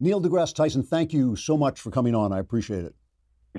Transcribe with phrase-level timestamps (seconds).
[0.00, 2.32] Neil deGrasse Tyson, thank you so much for coming on.
[2.32, 2.94] I appreciate it.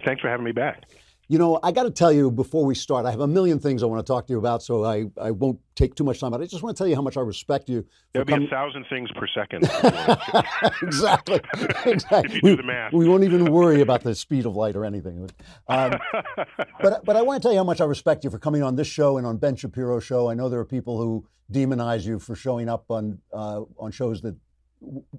[0.05, 0.83] Thanks for having me back.
[1.31, 3.83] You know, I got to tell you before we start, I have a million things
[3.83, 6.31] I want to talk to you about, so I, I won't take too much time.
[6.31, 7.85] But I just want to tell you how much I respect you.
[8.13, 9.63] There'll be com- a thousand things per second.
[10.81, 11.39] exactly.
[11.85, 12.29] exactly.
[12.29, 12.93] if you do the math.
[12.93, 15.29] We, we, won't even worry about the speed of light or anything.
[15.67, 15.93] Um,
[16.81, 18.75] but, but I want to tell you how much I respect you for coming on
[18.75, 20.31] this show and on Ben Shapiro's show.
[20.31, 24.21] I know there are people who demonize you for showing up on, uh, on shows
[24.21, 24.35] that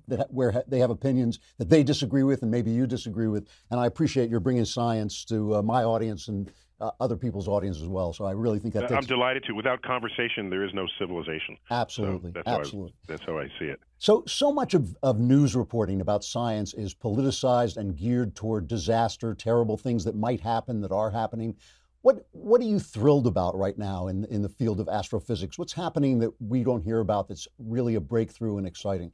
[0.08, 3.46] that where they have opinions that they disagree with and maybe you disagree with.
[3.70, 6.50] And I appreciate your bringing science to uh, my audience and
[6.80, 8.12] uh, other people's audience as well.
[8.12, 8.91] So I really think that.
[8.91, 9.52] I'm delighted to.
[9.52, 11.56] Without conversation, there is no civilization.
[11.70, 12.95] Absolutely, so that's absolutely.
[13.06, 13.80] How I, that's how I see it.
[13.98, 19.34] So so much of, of news reporting about science is politicized and geared toward disaster,
[19.34, 21.55] terrible things that might happen that are happening.
[22.02, 25.58] What what are you thrilled about right now in in the field of astrophysics?
[25.58, 29.12] What's happening that we don't hear about that's really a breakthrough and exciting?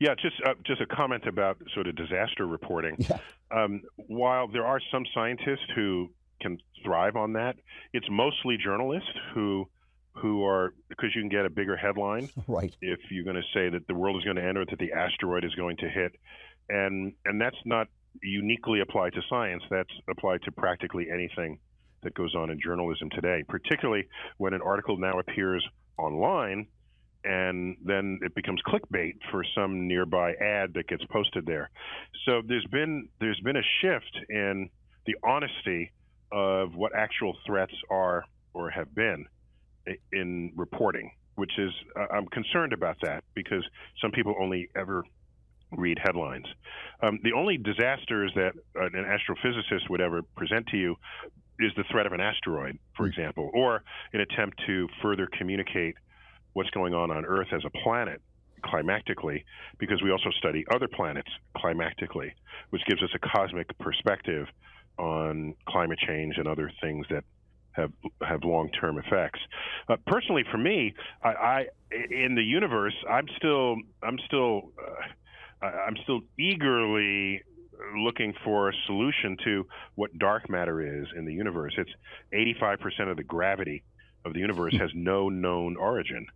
[0.00, 2.96] Yeah, just uh, just a comment about sort of disaster reporting.
[2.98, 3.18] Yeah.
[3.50, 7.56] Um, while there are some scientists who can thrive on that,
[7.92, 9.68] it's mostly journalists who
[10.16, 13.68] who are because you can get a bigger headline right if you're going to say
[13.68, 16.12] that the world is going to end or that the asteroid is going to hit,
[16.68, 17.88] and and that's not
[18.22, 19.62] uniquely applied to science.
[19.70, 21.58] That's applied to practically anything
[22.02, 25.66] that goes on in journalism today, particularly when an article now appears
[25.98, 26.66] online
[27.24, 31.70] and then it becomes clickbait for some nearby ad that gets posted there.
[32.26, 34.68] So there's been there's been a shift in
[35.06, 35.92] the honesty
[36.32, 39.26] of what actual threats are or have been
[40.12, 41.70] in reporting, which is
[42.12, 43.64] I'm concerned about that because
[44.00, 45.04] some people only ever
[45.72, 46.46] read headlines.
[47.02, 50.96] Um, the only disasters that an astrophysicist would ever present to you
[51.60, 53.10] is the threat of an asteroid, for hmm.
[53.10, 55.94] example, or an attempt to further communicate
[56.54, 58.20] what's going on on Earth as a planet
[58.64, 59.44] climactically
[59.78, 62.32] because we also study other planets climactically,
[62.70, 64.46] which gives us a cosmic perspective
[64.98, 67.24] on climate change and other things that
[67.72, 67.92] have
[68.22, 69.40] have long term effects.
[69.88, 71.66] Uh, personally, for me, I, I,
[72.10, 74.70] in the universe, I'm still I'm still
[75.60, 77.42] uh, I'm still eagerly
[77.96, 81.74] looking for a solution to what dark matter is in the universe.
[81.76, 81.90] It's
[82.32, 83.82] 85% of the gravity
[84.24, 86.26] of the universe has no known origin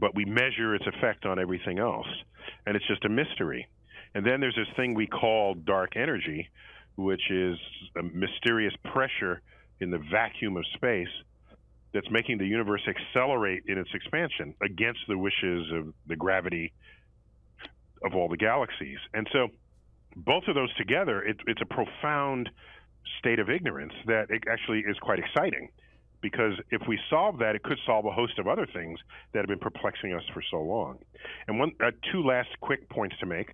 [0.00, 2.06] but we measure its effect on everything else.
[2.66, 3.66] And it's just a mystery.
[4.14, 6.48] And then there's this thing we call dark energy,
[6.96, 7.58] which is
[7.98, 9.42] a mysterious pressure
[9.80, 11.08] in the vacuum of space
[11.92, 16.72] that's making the universe accelerate in its expansion against the wishes of the gravity
[18.04, 18.98] of all the galaxies.
[19.14, 19.48] And so
[20.14, 22.50] both of those together, it, it's a profound
[23.18, 25.68] state of ignorance that actually is quite exciting
[26.20, 28.98] because if we solve that, it could solve a host of other things
[29.32, 30.98] that have been perplexing us for so long.
[31.46, 33.52] And one, uh, two last quick points to make.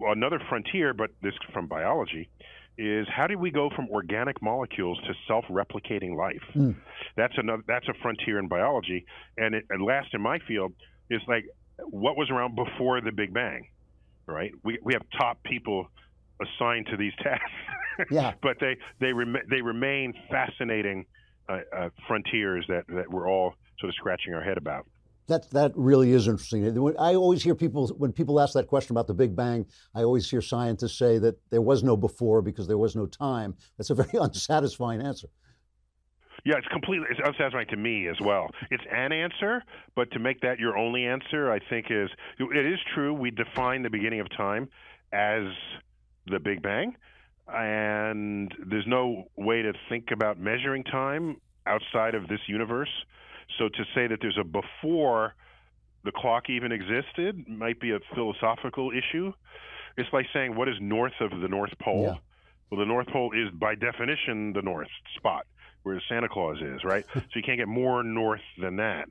[0.00, 2.28] Another frontier, but this from biology,
[2.78, 6.42] is how do we go from organic molecules to self-replicating life?
[6.54, 6.76] Mm.
[7.16, 7.62] That's another.
[7.66, 9.06] That's a frontier in biology.
[9.38, 10.74] And, it, and last in my field
[11.08, 11.46] is like
[11.78, 13.68] what was around before the Big Bang,
[14.26, 14.52] right?
[14.62, 15.88] We we have top people
[16.40, 18.32] assigned to these tasks, yeah.
[18.42, 21.06] but they they rem- they remain fascinating
[21.48, 24.86] uh, uh, frontiers that, that we're all sort of scratching our head about.
[25.28, 26.64] That that really is interesting.
[27.00, 29.66] I always hear people when people ask that question about the Big Bang.
[29.92, 33.56] I always hear scientists say that there was no before because there was no time.
[33.76, 35.28] That's a very unsatisfying answer.
[36.44, 38.48] Yeah, it's completely it's unsatisfying to me as well.
[38.70, 39.64] It's an answer,
[39.96, 42.08] but to make that your only answer, I think is
[42.38, 43.12] it is true.
[43.12, 44.68] We define the beginning of time
[45.12, 45.42] as
[46.28, 46.96] the Big Bang,
[47.48, 52.90] and there's no way to think about measuring time outside of this universe.
[53.58, 55.34] So to say that there's a before
[56.04, 59.32] the clock even existed might be a philosophical issue.
[59.96, 62.02] It's like saying what is north of the North Pole?
[62.02, 62.18] Yeah.
[62.70, 65.46] Well, the North Pole is by definition the north spot
[65.86, 67.04] where Santa Claus is, right?
[67.14, 69.06] so you can't get more north than that.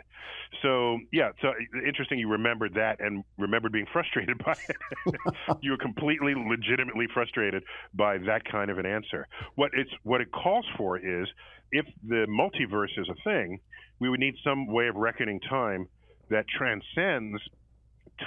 [0.62, 1.54] So yeah, so
[1.88, 5.16] interesting you remembered that and remembered being frustrated by it.
[5.62, 7.64] you were completely legitimately frustrated
[7.94, 9.26] by that kind of an answer.
[9.56, 11.30] What it's what it calls for is
[11.72, 13.62] if the multiverse is a thing,
[14.00, 15.88] we would need some way of reckoning time
[16.30, 17.42] that transcends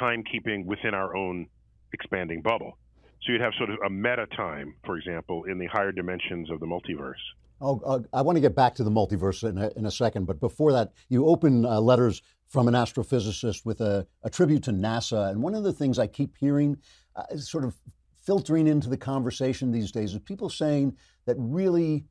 [0.00, 1.49] timekeeping within our own
[1.93, 2.78] expanding bubble.
[3.22, 6.61] So you'd have sort of a meta time, for example, in the higher dimensions of
[6.61, 7.14] the multiverse.
[7.60, 10.26] Oh, uh, I want to get back to the multiverse in a, in a second,
[10.26, 14.70] but before that, you open uh, letters from an astrophysicist with a, a, tribute to
[14.70, 15.31] NASA.
[15.31, 16.78] And one of the things I keep hearing,
[17.16, 17.76] uh, sort of
[18.25, 20.96] filtering into the conversation these days, is people saying
[21.26, 22.05] that really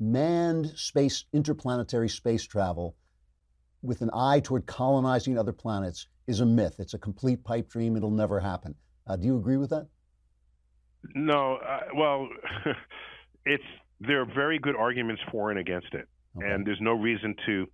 [0.00, 2.96] manned space, interplanetary space travel
[3.82, 6.76] with an eye toward colonizing other planets is a myth.
[6.78, 7.96] It's a complete pipe dream.
[7.96, 8.74] It'll never happen.
[9.06, 9.86] Uh, do you agree with that?
[11.14, 11.56] No.
[11.56, 12.28] Uh, well,
[13.44, 13.62] it's
[14.00, 16.50] there are very good arguments for and against it, okay.
[16.50, 17.66] and there's no reason to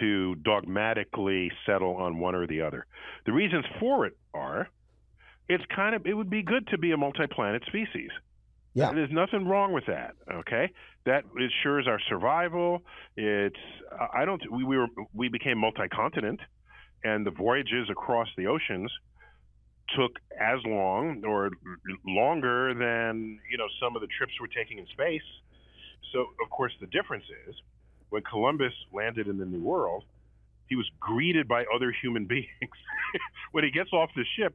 [0.00, 2.86] to dogmatically settle on one or the other.
[3.26, 4.68] The reasons for it are
[5.48, 8.10] it's kind of it would be good to be a multi-planet species.
[8.74, 8.92] Yeah.
[8.92, 10.14] There's nothing wrong with that.
[10.32, 10.70] Okay,
[11.04, 12.82] that ensures our survival.
[13.16, 13.56] It's
[14.14, 16.40] I don't we, we were we became multi-continent,
[17.04, 18.90] and the voyages across the oceans
[19.96, 21.50] took as long or
[22.06, 25.22] longer than you know some of the trips we're taking in space.
[26.12, 27.54] So of course the difference is
[28.10, 30.04] when Columbus landed in the New World,
[30.68, 32.46] he was greeted by other human beings.
[33.52, 34.54] when he gets off the ship,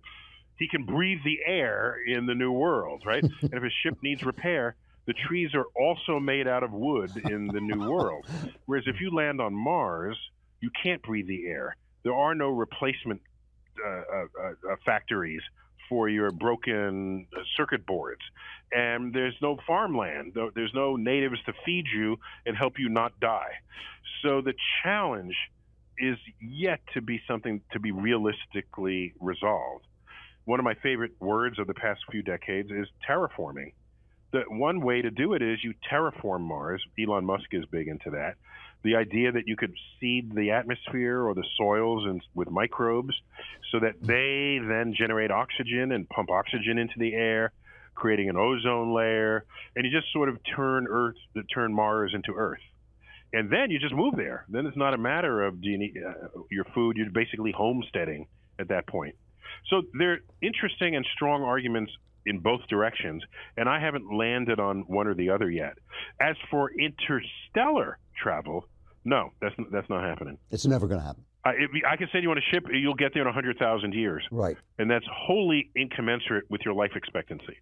[0.57, 3.23] he can breathe the air in the New World, right?
[3.41, 4.75] and if his ship needs repair,
[5.05, 8.25] the trees are also made out of wood in the New World.
[8.65, 10.17] Whereas if you land on Mars,
[10.59, 11.75] you can't breathe the air.
[12.03, 13.21] There are no replacement
[13.87, 15.41] Uh, uh, uh, factories
[15.89, 18.21] for your broken circuit boards.
[18.71, 20.33] And there's no farmland.
[20.53, 23.53] There's no natives to feed you and help you not die.
[24.21, 24.53] So the
[24.83, 25.35] challenge
[25.97, 29.85] is yet to be something to be realistically resolved
[30.47, 33.73] one of my favorite words of the past few decades is terraforming.
[34.31, 36.81] The one way to do it is you terraform Mars.
[36.97, 38.35] Elon Musk is big into that.
[38.83, 43.13] The idea that you could seed the atmosphere or the soils and with microbes
[43.71, 47.51] so that they then generate oxygen and pump oxygen into the air,
[47.95, 49.45] creating an ozone layer,
[49.75, 51.17] and you just sort of turn Earth,
[51.53, 52.61] turn Mars into Earth
[53.33, 54.45] and then you just move there.
[54.49, 56.97] Then it's not a matter of do you need, uh, your food.
[56.97, 58.27] You're basically homesteading
[58.59, 59.15] at that point.
[59.69, 61.91] So there are interesting and strong arguments
[62.27, 63.23] in both directions,
[63.55, 65.73] and I haven't landed on one or the other yet.
[66.21, 68.67] As for interstellar travel,
[69.05, 70.37] no, that's that's not happening.
[70.51, 71.23] It's never going to happen.
[71.45, 72.65] I, it, I can send you on a ship.
[72.71, 74.23] You'll get there in hundred thousand years.
[74.31, 74.57] Right.
[74.77, 77.57] And that's wholly incommensurate with your life expectancy.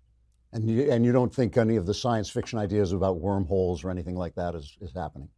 [0.53, 3.91] And you, and you don't think any of the science fiction ideas about wormholes or
[3.91, 5.29] anything like that is, is happening?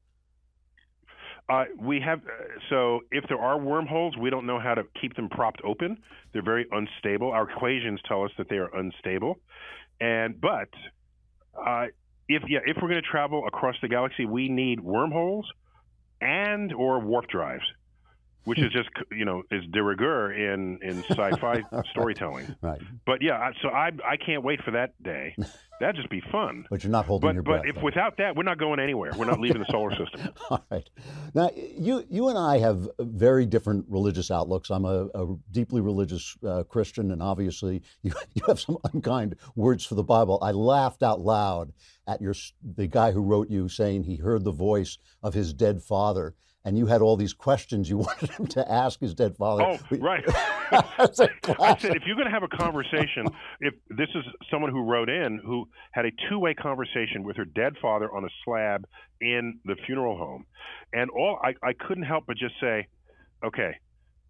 [1.80, 5.30] We have uh, so if there are wormholes, we don't know how to keep them
[5.30, 5.98] propped open.
[6.34, 7.32] They're very unstable.
[7.32, 9.40] Our equations tell us that they are unstable,
[10.02, 10.70] and but
[11.58, 11.86] uh,
[12.28, 15.48] if yeah, if we're going to travel across the galaxy, we need wormholes
[16.20, 17.64] and or warp drives
[18.48, 21.62] which is just you know is de rigueur in in sci-fi
[21.92, 22.56] storytelling.
[22.62, 22.80] Right.
[23.06, 25.36] But yeah, so I I can't wait for that day.
[25.82, 26.66] That'd just be fun.
[26.72, 27.62] But you're not holding but, your breath.
[27.64, 27.82] But if though.
[27.82, 29.12] without that, we're not going anywhere.
[29.16, 30.34] We're not leaving the solar system.
[30.50, 30.90] All right.
[31.36, 34.70] Now you you and I have very different religious outlooks.
[34.70, 39.86] I'm a, a deeply religious uh, Christian, and obviously you you have some unkind words
[39.86, 40.40] for the Bible.
[40.42, 41.74] I laughed out loud
[42.08, 42.34] at your
[42.64, 46.34] the guy who wrote you saying he heard the voice of his dead father
[46.68, 49.64] and you had all these questions you wanted him to ask his dead father.
[49.64, 50.24] Oh, right.
[50.70, 51.30] I said,
[51.96, 53.26] if you're going to have a conversation,
[53.62, 57.76] if this is someone who wrote in who had a two-way conversation with her dead
[57.82, 58.86] father on a slab
[59.22, 60.46] in the funeral home,
[60.92, 62.88] and all I, I couldn't help but just say,
[63.46, 63.78] okay,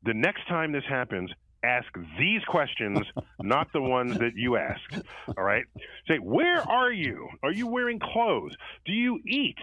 [0.04, 1.32] the next time this happens,
[1.64, 1.88] ask
[2.20, 3.00] these questions,
[3.42, 5.04] not the ones that you asked.
[5.38, 5.66] All right.
[6.08, 7.30] Say, where are you?
[7.44, 8.56] Are you wearing clothes?
[8.86, 9.58] Do you eat?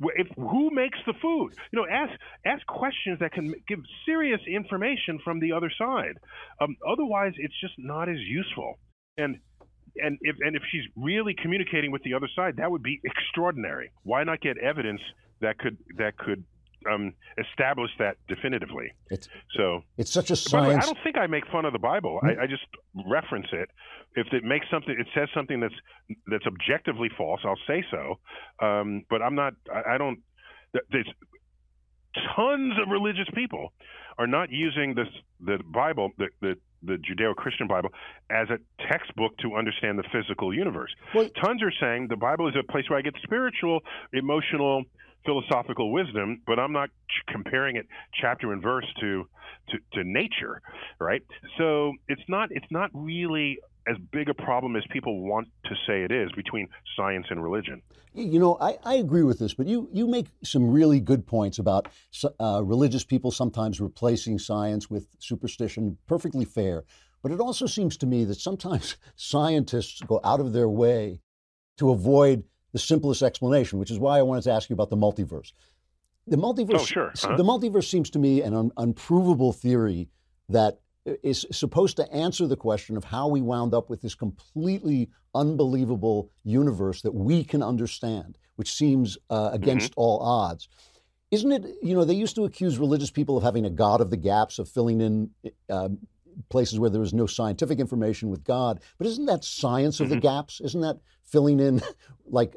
[0.00, 1.54] If, who makes the food?
[1.72, 2.12] You know, ask
[2.44, 6.18] ask questions that can give serious information from the other side.
[6.60, 8.78] Um, otherwise, it's just not as useful.
[9.18, 9.38] And
[9.96, 13.90] and if and if she's really communicating with the other side, that would be extraordinary.
[14.02, 15.00] Why not get evidence
[15.40, 16.44] that could that could
[16.90, 18.92] um, establish that definitively.
[19.10, 20.68] It's, so it's such a science.
[20.68, 22.20] Way, I don't think I make fun of the Bible.
[22.22, 22.64] I, I, just
[23.06, 23.68] reference it.
[24.14, 25.74] If it makes something, it says something that's
[26.26, 27.40] that's objectively false.
[27.44, 28.18] I'll say so.
[28.64, 29.54] Um, but I'm not.
[29.72, 30.20] I, I don't.
[30.90, 31.08] There's
[32.34, 33.72] tons of religious people
[34.18, 35.08] are not using this
[35.40, 37.90] the Bible, the the, the Judeo-Christian Bible,
[38.30, 40.90] as a textbook to understand the physical universe.
[41.14, 43.80] Well, tons are saying the Bible is a place where I get spiritual,
[44.12, 44.84] emotional,
[45.26, 46.88] philosophical wisdom, but I'm not
[47.28, 47.86] comparing it
[48.18, 49.28] chapter and verse to,
[49.70, 50.62] to, to nature,
[50.98, 51.22] right?
[51.58, 56.02] So it's not it's not really as big a problem as people want to say
[56.02, 57.82] it is between science and religion.
[58.14, 61.58] You know, I, I agree with this, but you, you make some really good points
[61.58, 61.88] about
[62.40, 65.98] uh, religious people sometimes replacing science with superstition.
[66.06, 66.84] Perfectly fair.
[67.22, 71.20] But it also seems to me that sometimes scientists go out of their way
[71.78, 72.44] to avoid
[72.76, 75.54] the simplest explanation, which is why I wanted to ask you about the multiverse.
[76.26, 77.08] The multiverse, oh, sure.
[77.08, 77.34] Uh-huh.
[77.34, 80.10] the multiverse seems to me an un- unprovable theory
[80.50, 80.80] that
[81.22, 86.30] is supposed to answer the question of how we wound up with this completely unbelievable
[86.44, 90.00] universe that we can understand, which seems uh, against mm-hmm.
[90.00, 90.68] all odds.
[91.30, 91.64] Isn't it?
[91.82, 94.58] You know, they used to accuse religious people of having a god of the gaps,
[94.58, 95.30] of filling in
[95.70, 95.88] uh,
[96.50, 98.80] places where there was no scientific information with God.
[98.98, 100.16] But isn't that science of mm-hmm.
[100.16, 100.60] the gaps?
[100.60, 101.82] Isn't that filling in,
[102.26, 102.56] like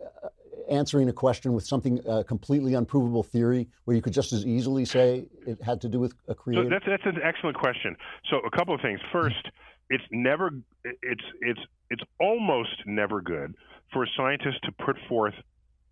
[0.69, 4.85] answering a question with something uh, completely unprovable theory, where you could just as easily
[4.85, 6.63] say it had to do with a creator?
[6.63, 7.95] So that's that's an excellent question.
[8.29, 8.99] So a couple of things.
[9.11, 9.49] First,
[9.89, 10.51] it's never
[10.83, 11.59] it's it's
[11.89, 13.55] it's almost never good
[13.91, 15.33] for a scientist to put forth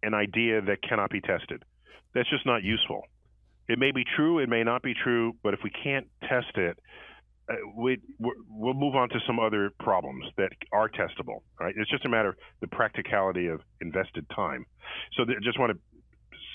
[0.04, 1.64] an idea that cannot be tested.
[2.14, 3.04] That's just not useful.
[3.68, 6.80] It may be true, it may not be true, but if we can't test it,
[7.50, 11.42] uh, we we'll move on to some other problems that are testable.
[11.60, 11.74] Right?
[11.78, 14.66] It's just a matter of the practicality of invested time.
[15.16, 15.80] So I just want to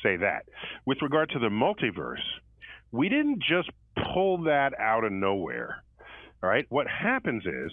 [0.02, 0.44] say that.
[0.86, 2.22] With regard to the multiverse,
[2.90, 3.70] we didn't just
[4.14, 5.82] pull that out of nowhere.
[6.42, 6.66] All right.
[6.68, 7.72] What happens is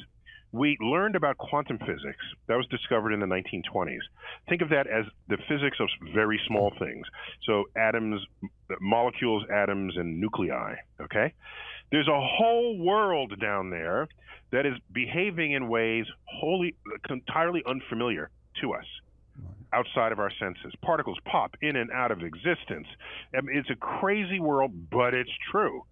[0.51, 3.99] we learned about quantum physics that was discovered in the 1920s.
[4.47, 7.05] Think of that as the physics of very small things.
[7.45, 8.21] So atoms,
[8.81, 10.75] molecules, atoms, and nuclei.
[11.01, 11.33] Okay,
[11.91, 14.07] there's a whole world down there
[14.51, 16.75] that is behaving in ways wholly,
[17.09, 18.29] entirely unfamiliar
[18.61, 18.85] to us
[19.71, 20.73] outside of our senses.
[20.81, 22.87] Particles pop in and out of existence.
[23.35, 25.83] I mean, it's a crazy world, but it's true.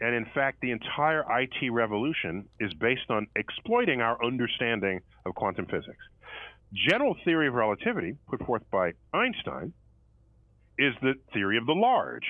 [0.00, 5.66] And in fact, the entire IT revolution is based on exploiting our understanding of quantum
[5.66, 5.98] physics.
[6.88, 9.72] General theory of relativity, put forth by Einstein,
[10.78, 12.24] is the theory of the large.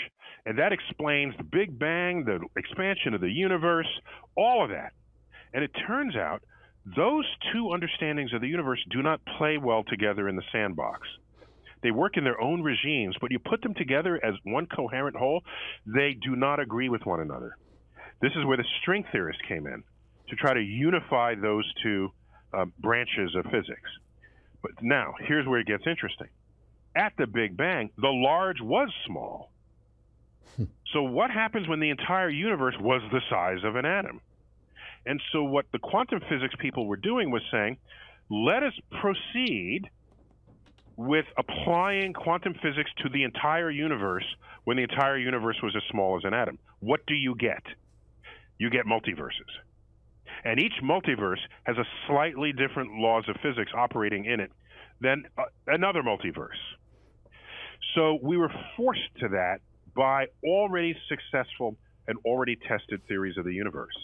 [0.47, 3.89] And that explains the Big Bang, the expansion of the universe,
[4.37, 4.93] all of that.
[5.53, 6.43] And it turns out
[6.97, 11.07] those two understandings of the universe do not play well together in the sandbox.
[11.83, 15.43] They work in their own regimes, but you put them together as one coherent whole,
[15.87, 17.57] they do not agree with one another.
[18.21, 19.85] This is where the string theorists came in
[20.29, 22.09] to try to unify those two
[22.53, 23.91] uh, branches of physics.
[24.63, 26.29] But now, here's where it gets interesting.
[26.99, 29.53] At the Big Bang, the large was small.
[30.57, 30.65] Hmm.
[30.93, 34.21] so, what happens when the entire universe was the size of an atom?
[35.07, 37.77] And so, what the quantum physics people were doing was saying,
[38.31, 39.89] let us proceed
[40.97, 44.25] with applying quantum physics to the entire universe
[44.65, 46.59] when the entire universe was as small as an atom.
[46.81, 47.63] What do you get?
[48.59, 49.49] You get multiverses.
[50.45, 54.51] And each multiverse has a slightly different laws of physics operating in it
[55.01, 56.59] than uh, another multiverse.
[57.99, 59.59] So we were forced to that
[59.97, 61.77] by already successful
[62.07, 63.97] and already tested theories of the universe.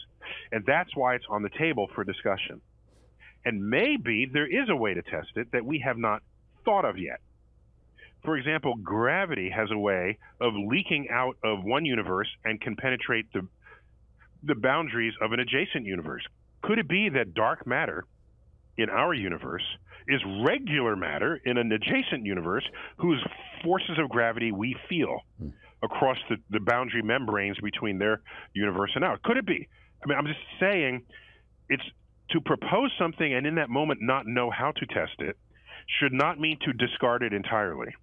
[0.51, 2.59] And that's why it's on the table for discussion.
[3.45, 6.21] And maybe there is a way to test it that we have not
[6.65, 7.21] thought of yet.
[8.25, 13.31] For example, gravity has a way of leaking out of one universe and can penetrate
[13.33, 13.47] the
[14.43, 16.21] the boundaries of an adjacent universe.
[16.61, 18.05] Could it be that dark matter
[18.77, 19.63] in our universe
[20.07, 22.63] is regular matter in an adjacent universe
[22.97, 23.23] whose
[23.63, 25.49] forces of gravity we feel hmm.
[25.83, 28.21] across the, the boundary membranes between their
[28.53, 29.19] universe and ours?
[29.23, 29.67] Could it be?
[30.03, 31.03] I mean, I'm just saying
[31.69, 31.83] it's
[32.31, 35.37] to propose something and in that moment not know how to test it
[35.99, 37.93] should not mean to discard it entirely.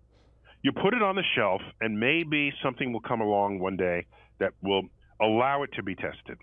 [0.63, 4.07] You put it on the shelf, and maybe something will come along one day
[4.39, 4.83] that will
[5.21, 6.39] allow it to be tested.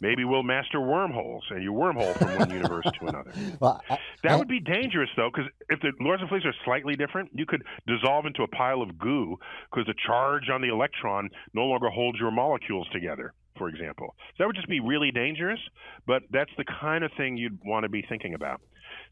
[0.00, 3.32] Maybe we'll master wormholes and you wormhole from one universe to another.
[3.60, 6.64] Well, I, that I, would be dangerous, though, because if the laws of physics are
[6.64, 9.36] slightly different, you could dissolve into a pile of goo
[9.70, 14.14] because the charge on the electron no longer holds your molecules together, for example.
[14.18, 15.58] So that would just be really dangerous,
[16.06, 18.60] but that's the kind of thing you'd want to be thinking about.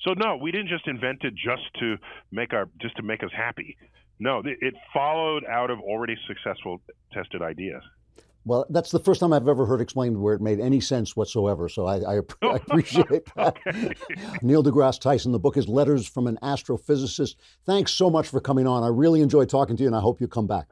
[0.06, 1.96] So no, we didn't just invent it just to
[2.30, 3.76] make our just to make us happy.
[4.18, 6.80] No, it followed out of already successful
[7.12, 7.82] tested ideas.
[8.46, 11.68] Well, that's the first time I've ever heard explained where it made any sense whatsoever.
[11.68, 13.56] So I, I, I appreciate that.
[14.42, 17.34] Neil deGrasse Tyson, the book is Letters from an Astrophysicist.
[17.66, 18.84] Thanks so much for coming on.
[18.84, 20.68] I really enjoyed talking to you, and I hope you come back.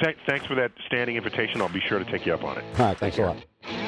[0.00, 1.62] Thanks for that standing invitation.
[1.62, 2.64] I'll be sure to take you up on it.
[2.78, 3.87] All right, thanks Take a lot.